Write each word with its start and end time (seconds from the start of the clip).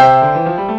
Música 0.00 0.69